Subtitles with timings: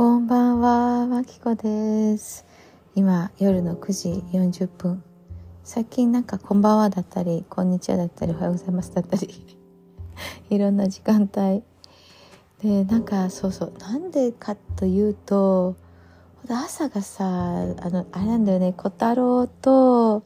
[0.00, 2.46] こんばんは、まきこです。
[2.94, 5.04] 今、夜の9時40分。
[5.62, 9.58] 最近なんか、こんばんはだったり、こんにちはだったり、おはようございますだったり、
[10.48, 11.62] いろんな時間帯。
[12.62, 15.76] で、なんか、そうそう、なんでかというと、
[16.48, 20.22] 朝がさ、あの、あれなんだよね、小太郎と、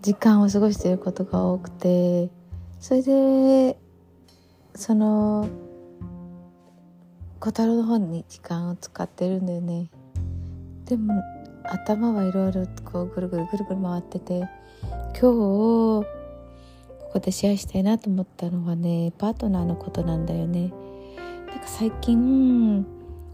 [0.00, 2.30] 時間を過ごしていることが多くて、
[2.78, 3.78] それで、
[4.74, 5.46] その、
[7.40, 9.88] 小太郎の方に時間を使ってるんだよね。
[10.84, 11.22] でも
[11.64, 14.48] 頭はいろいろこうぐるぐるぐるぐる回ってて今
[15.14, 16.04] 日こ
[17.14, 20.70] こでシェアしたいなと思ったのはねパートナーのことなんだよね。
[21.48, 22.86] なんか最近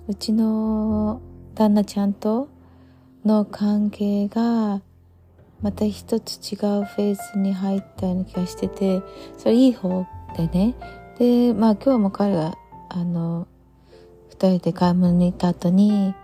[0.06, 1.20] うちの
[1.56, 2.48] 旦那ちゃんと
[3.25, 4.83] の関係が
[5.62, 9.02] また一つ違うフェーズに入ったような気がしてて
[9.36, 10.77] それいい方でね。
[11.19, 12.55] でまあ今日も彼が
[12.88, 13.48] あの
[14.39, 16.15] 二人で買い物に行った後に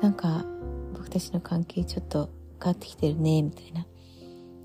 [0.00, 0.46] なんか
[0.94, 3.86] 僕たちの関係ちょっと変わってきてるねみたいな。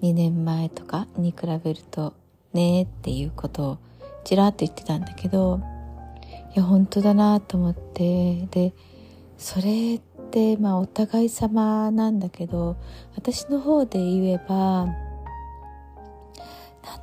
[0.02, 2.14] 2年前とかに比べると
[2.54, 3.78] ねっていうことを
[4.24, 5.60] ちらっと言ってたんだけど
[6.56, 8.74] いや本当だなと思ってで
[9.38, 12.78] それってまあお互い様なんだけど
[13.16, 14.96] 私の方で言えばなん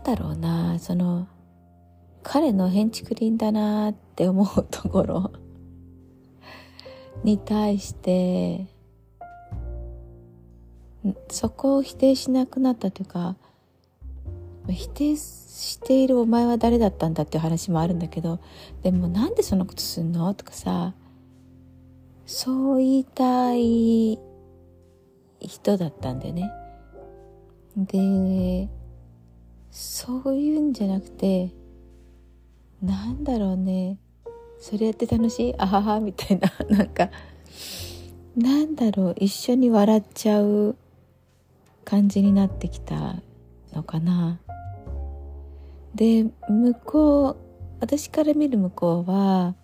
[0.05, 1.29] だろうなその
[2.23, 5.33] 彼の変築林だなって思うところ。
[7.25, 8.67] に対して
[11.29, 13.37] そこを否定しなくなったというか
[14.69, 18.41] 否定しているお前は誰だったんだっていう話もあるんだけど
[18.83, 20.95] でもなんでそんなことすんのとかさ
[22.27, 24.19] そう言いたい
[25.41, 26.51] 人だったんだよね。
[27.77, 28.69] で
[29.71, 31.51] そういうんじゃなくて
[32.83, 33.99] なんだろうね
[34.63, 35.55] それやって楽しい？
[35.59, 36.49] あははみたいな。
[36.71, 37.11] なんか
[38.37, 39.15] なんだろう？
[39.19, 40.77] 一緒に笑っちゃう
[41.85, 43.17] 感じになってきた
[43.75, 44.39] のかな。
[45.97, 47.37] で向こう
[47.81, 49.57] 私から見る向こうは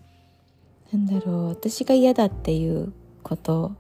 [0.93, 1.49] なんだろう？
[1.51, 2.93] 私が嫌だっていう
[3.23, 3.77] こと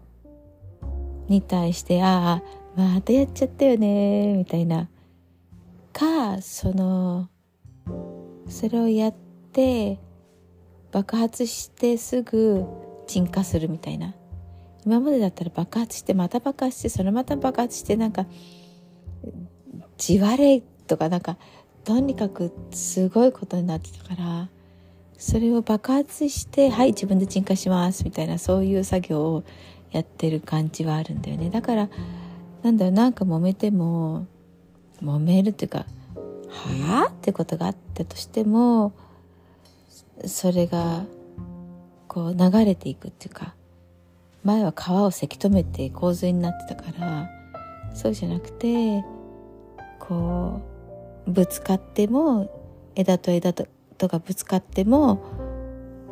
[1.26, 2.40] に対してあ
[2.76, 4.88] あまたやっちゃったよねみたいな。
[5.92, 7.28] かその
[8.48, 9.14] それをやっ
[9.52, 9.98] て
[10.92, 12.64] 爆発してすぐ
[13.06, 14.14] 鎮火するみたいな。
[14.86, 18.26] 今までだったら爆発してまた爆発してそれまた爆発してなんか
[19.98, 21.36] 地割れとかなんか
[21.84, 24.48] とにかくすごいことになってたから
[25.18, 29.44] それを爆発してはい自分で鎮火しますみたいなそういう作業を
[29.90, 31.50] やってる感じはあるんだよね。
[31.50, 31.88] だから
[32.62, 34.26] なんだろうなんか揉めても
[35.02, 35.86] 揉めるっていうか
[36.48, 38.92] はあってことがあったとしても
[40.26, 41.04] それが
[42.08, 43.54] こう流れていくっていうか
[44.44, 47.28] 前は川をせき止めて洪水になってたから
[47.94, 49.04] そうじゃなくて
[49.98, 50.60] こ
[51.26, 52.50] うぶつかっても
[52.94, 53.66] 枝と枝と
[54.00, 55.22] がぶつかっても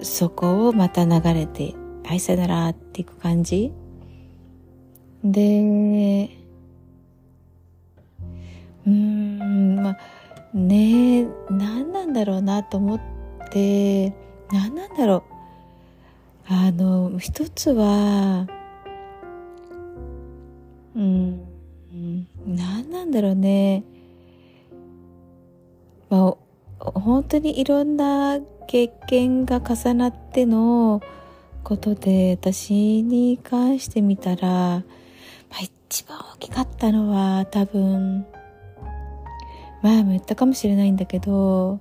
[0.02, 1.74] そこをまた流れて
[2.04, 3.72] 「はいさよなら」っていく感じ。
[5.24, 5.40] で
[8.86, 9.98] うーんまあ
[10.54, 13.15] ねえ何なんだろうなと思って
[13.52, 15.36] 何なんだろう。
[16.48, 18.46] あの一つは
[20.94, 21.40] うん
[22.46, 23.84] 何なんだろうね。
[26.08, 26.36] ま
[26.80, 31.00] あ本当にいろんな経験が重なっての
[31.64, 34.82] ことで私に関してみたら、ま
[35.52, 38.24] あ、一番大きかったのは多分
[39.82, 41.80] 前も言ったかもしれないんだけど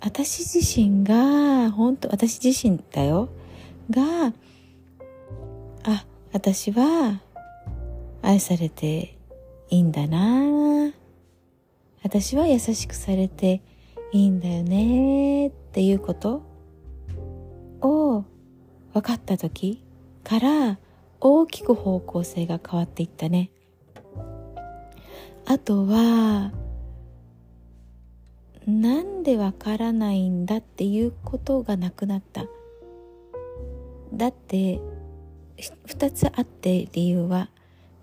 [0.00, 3.28] 私自身が本当私自身だよ。
[3.90, 4.32] が
[5.84, 7.20] あ私は
[8.22, 9.16] 愛されて
[9.70, 10.92] いいんだな。
[12.02, 13.60] 私は優しくされて
[14.12, 15.48] いいんだよね。
[15.48, 16.42] っていうこと
[17.80, 18.24] を
[18.92, 19.84] 分かった時
[20.24, 20.78] から
[21.20, 23.50] 大きく方向性が変わっていったね。
[25.46, 26.52] あとは
[28.68, 32.44] なんでわからないんだっていうことがなくなった。
[34.12, 34.78] だって
[35.86, 37.48] 2つあって理由は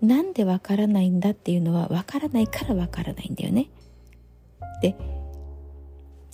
[0.02, 3.70] なんでわからないんだっていうのはわからないからわからないんだよね。
[4.82, 4.96] で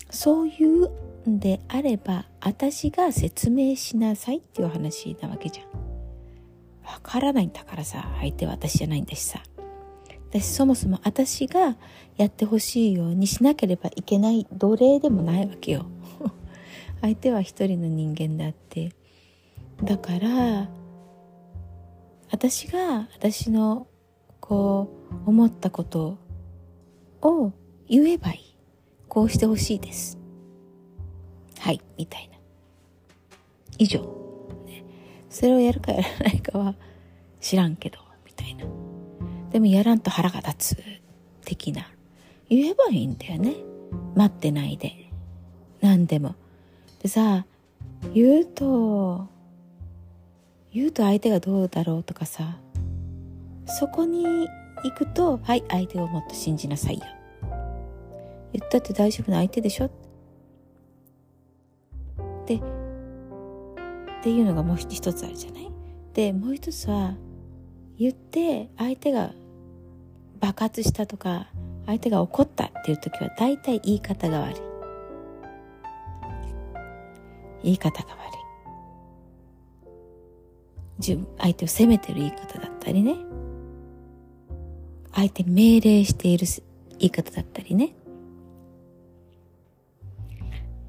[0.09, 0.89] そういう
[1.29, 5.67] んであれば私が説明しなさいっていう話なわけじゃん。
[6.87, 9.43] わからないんだからさ相手は私じゃないんだしさ。
[10.33, 11.77] 私そもそも私が
[12.17, 15.85] やってほしいようにしなければいけない奴隷でもないわけよ。
[17.03, 18.95] 相手は一人の人間であって。
[19.85, 20.71] だから
[22.31, 23.87] 私が私の
[24.41, 24.89] こ
[25.27, 26.17] う思ったこと
[27.21, 27.53] を
[27.87, 28.57] 言えばいい。
[29.09, 30.19] こうしてほしいです。
[31.59, 32.39] はいみたいな。
[33.77, 34.01] 以上、
[34.65, 34.83] ね、
[35.29, 36.75] それをやるかやらないかは
[37.39, 38.12] 知らんけど。
[39.53, 40.83] でもやらんと腹が立つ
[41.45, 41.87] 的な。
[42.49, 43.55] 言えばいいんだよね。
[44.15, 45.11] 待ってないで。
[45.81, 46.35] 何でも。
[47.03, 47.45] でさ
[48.15, 49.27] 言うと
[50.73, 52.57] 言うと相手がどうだろうとかさ
[53.67, 54.25] そこに
[54.85, 57.05] 行くとはい相手をもっと信じなさいよ。
[58.53, 59.91] 言ったって大丈夫な相手でしょ。
[62.47, 62.61] でっ
[64.23, 65.71] ていうのがもう一つあるじゃない。
[66.15, 67.15] でもう一つは
[67.99, 69.33] 言って相手が
[70.43, 71.47] 爆発したとか
[71.87, 74.61] 相手が怒ったっていう時は大体言い方が悪い。
[77.63, 78.19] 言い方が悪い。
[80.99, 83.17] 自分相手を責めてる言い方だったりね。
[85.15, 86.47] 相手命令している
[86.99, 87.95] 言い方だったりね。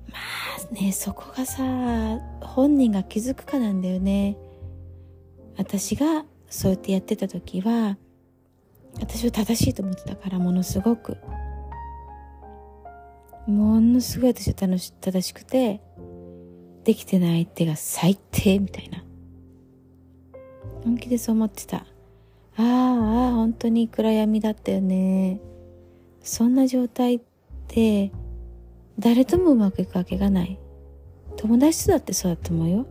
[0.10, 0.18] ま
[0.72, 1.64] あねそこがさ
[2.42, 4.36] 本人が気づくかなんだよね。
[5.58, 7.98] 私がそうやってやってた時は
[9.00, 11.18] 私は正しいと思ってたからものすごく。
[13.48, 15.82] ものすごい私は楽し正しくて
[16.86, 19.04] できてない相手が最低みたいな。
[20.84, 21.78] 本気でそう思ってた。
[21.78, 21.84] あ
[22.58, 25.40] ああ本当に暗闇だったよね。
[26.22, 27.22] そんな状態っ
[27.68, 28.12] て
[29.00, 30.60] 誰ともうまくいくわけがない。
[31.36, 32.86] 友達とだってそうだと思うよ。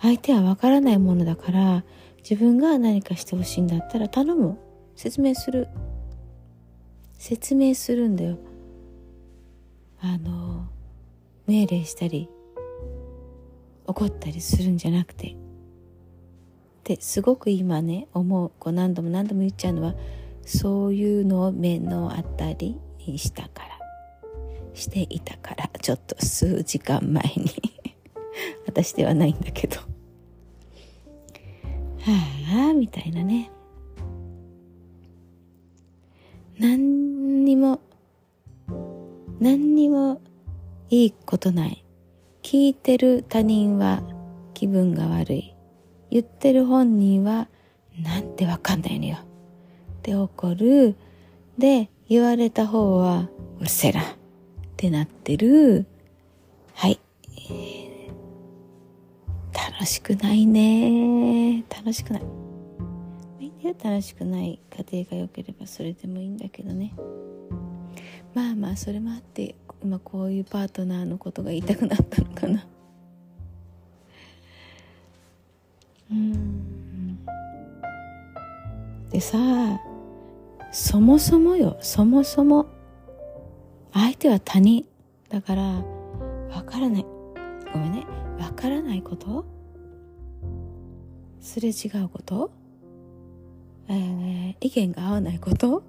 [0.00, 1.84] 相手はわからないものだから
[2.22, 4.58] 自分が何かしてほしいんだったら頼む。
[4.94, 5.68] 説明する。
[7.18, 8.38] 説明するんだよ。
[10.00, 10.66] あの
[11.46, 12.28] 命令したり
[13.86, 15.28] 怒ったりするんじゃなくて。
[15.28, 15.34] っ
[16.84, 18.50] てすごく今ね思う。
[18.58, 19.94] こう何度も何度も言っちゃうのは
[20.44, 22.76] そういうのを目の当たり
[23.06, 23.68] にしたから。
[24.74, 25.70] していたから。
[25.80, 27.50] ちょっと数時間前に。
[28.66, 29.76] 私ではないんだけど。
[32.02, 33.50] はあみたいなね。
[36.58, 37.80] 何にも
[39.40, 40.20] 何にも
[40.90, 41.84] いいことない。
[42.42, 44.02] 聞いてる他人は
[44.54, 45.54] 気分が悪い。
[46.10, 47.48] 言ってる本人は
[48.00, 49.16] なんてわかんないのよ。
[49.16, 49.20] っ
[50.02, 50.96] て怒る。
[51.56, 53.28] で言われた方は
[53.60, 54.02] うるせえな。
[54.02, 54.04] っ
[54.76, 55.86] てなってる。
[56.74, 56.98] はい、
[59.82, 61.64] 楽しくないね。
[61.68, 62.22] 楽しくない。
[63.40, 66.94] みんな楽しくない家庭が良ければそれでもいいんだけどね。
[68.32, 72.64] まあまあそれもあって今こういうパートナーのことが言いたくなったのかな。
[76.12, 77.18] うん。
[79.10, 79.36] でさ
[80.70, 81.76] そもそもよ。
[81.80, 82.66] そもそも
[83.92, 84.86] 相手は他人
[85.28, 85.62] だから
[86.54, 87.06] わからない。
[87.72, 88.06] ごめんね。
[88.38, 89.60] わからないこと？
[91.42, 92.50] すれ違うこと、
[93.88, 95.82] えー、意見が合わないこと？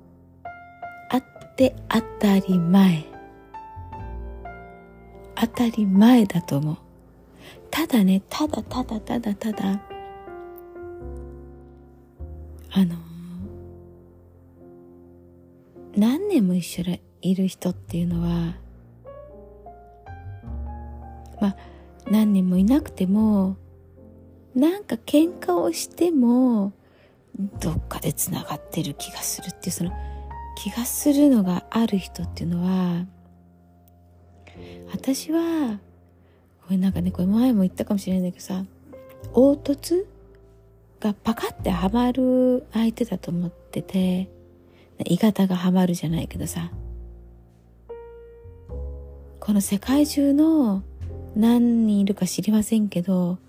[1.09, 1.23] あっ
[1.55, 3.05] て当たり前。
[5.35, 6.77] 当たり前だと思う。
[7.69, 9.81] ただねただただただただ
[12.71, 12.95] あの
[15.95, 18.55] 何年も一緒にいる人っていうのは
[21.39, 21.55] まあ
[22.09, 23.57] 何年もいなくても
[24.55, 26.73] なんか喧嘩をしても
[27.59, 29.91] どっかでつながってる気がするっていうその
[30.55, 33.05] 気がするのがある人っていうのは
[34.91, 35.79] 私は
[36.65, 38.63] これなんかねこれ前も言ったかもしれないけどさ
[39.33, 40.07] 凹凸
[40.99, 44.29] がパカってはまる相手だと思ってて
[44.99, 46.71] 鋳型がはまるじゃないけどさ
[49.39, 50.83] この世界中の
[51.35, 53.39] 何人いるか知りませんけど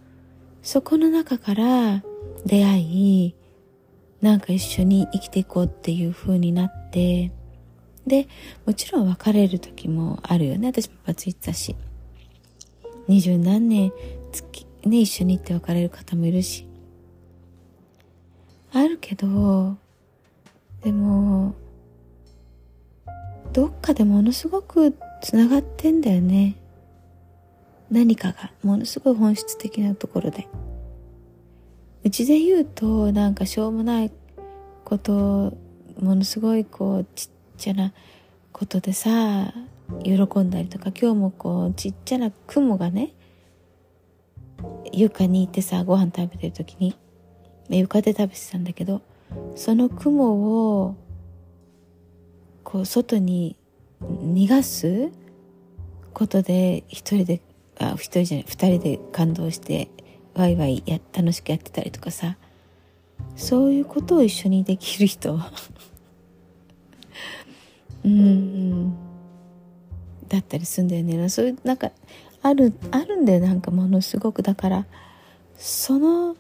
[0.65, 2.03] そこの中から
[2.45, 3.37] 出会い
[4.21, 7.31] なんか一緒に生きていこうっていう風になって
[8.07, 8.29] で、
[8.67, 10.69] もちろん別れる時もあるよね。
[10.69, 11.75] 私もバツイてたし。
[13.09, 13.93] 二十何年
[14.33, 16.67] 月、ね、一緒に行って別れる方もいるし。
[18.73, 19.77] あるけど、
[20.83, 21.55] でも、
[23.53, 26.57] どっかでものすごくつながってんだよね。
[27.95, 30.47] 何かが、ものすごい本質的なところで。
[32.05, 34.13] うちで言うと、なんかしょうもない
[34.85, 35.57] こと
[36.01, 37.93] ものすごいこうちっちゃな
[38.53, 39.53] ことでさ
[40.03, 43.13] 喜んだりとか今日もこうちっちゃな雲がね
[44.93, 46.97] 床にいてさご飯食べてる時に
[47.69, 49.03] 床で食べてたんだけど
[49.57, 50.97] その雲を
[52.63, 53.57] こう外に
[54.03, 55.11] 逃がす
[56.13, 57.41] ことで一人で
[57.79, 59.89] あ一人じゃない二人で感動して
[60.35, 62.37] ワイワイや楽しくやってたりとかさ。
[63.37, 65.39] そういうことを一緒にできる人。
[68.05, 68.95] うん、うん、
[70.29, 71.29] だったりすんだよね。
[71.29, 71.91] そういうなんか
[72.43, 74.87] あるあるんだよなんかものすごくだから。
[75.57, 76.37] その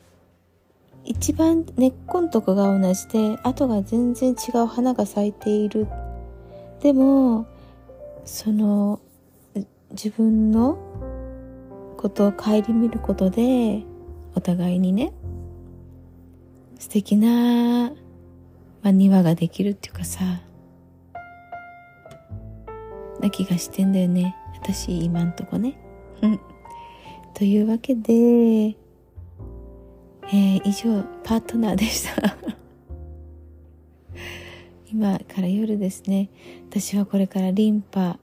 [1.05, 5.87] 一番根っこんとこが同じであとが全然違う花が咲いている。
[6.81, 7.47] でも
[8.25, 9.01] その
[9.91, 10.77] 自分の
[12.05, 13.83] ことを顧みることで
[14.35, 15.15] お互いにね
[16.79, 17.93] 素敵な、ま
[18.83, 20.43] あ、庭ができるっていうかさ
[23.21, 24.37] な気がしてんだよね。
[24.61, 25.79] 私今んとこね。
[26.21, 26.41] うん。
[27.33, 32.37] というわけで、えー、以上パートナーでした。
[34.93, 36.29] 今から夜ですね。
[36.69, 38.19] 私はこれからリンパ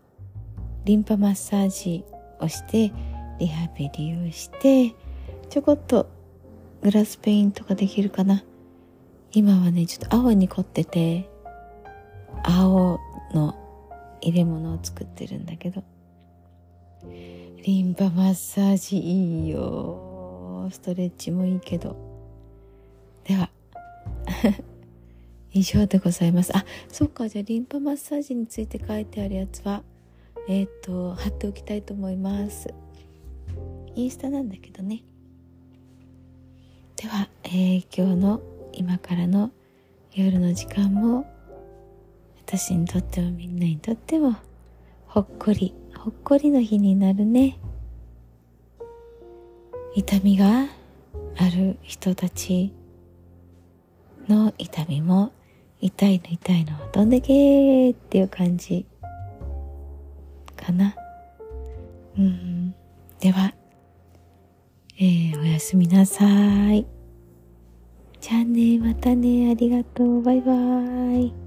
[0.86, 2.04] リンパマッサージ
[2.40, 2.94] をして
[3.42, 4.94] リハビリをして
[5.50, 6.08] ちょこっと
[6.84, 8.44] グラスペイントができるかな。
[9.32, 11.28] 今はねちょっと青に凝ってて
[12.44, 13.00] 青
[13.34, 13.56] の
[14.22, 15.84] 入れ物を作ってるんだけど。
[17.64, 20.70] リンパマッサージいいよ。
[20.72, 21.96] ストレッチもいいけど。
[23.24, 23.50] では
[25.52, 26.56] 以上でございます。
[26.56, 29.82] あそっかじゃあリンパマッサージについて書いてあるやつは
[30.48, 32.72] えっ、ー、と貼っておきたいと思います。
[33.96, 35.04] インスタなんだけどね。
[36.96, 38.42] では、えー、今日の
[38.74, 39.52] 今からの
[40.14, 41.26] 夜の時間も
[42.46, 44.36] 私にとってもみんなにとっても
[45.08, 47.58] ほっこりほっこりの日になるね。
[49.94, 50.68] 痛みが
[51.38, 52.72] ある人たち
[54.30, 55.34] の痛みも
[55.82, 58.86] 痛いの痛いのどんだけっていう感じ
[60.56, 60.96] かな。
[62.18, 62.74] うん。
[63.20, 63.54] では
[64.98, 66.26] えー、おやすみなさ
[66.74, 66.86] い。
[68.20, 70.22] じゃあね、またね、ありがとう。
[70.22, 71.41] バイバーイ。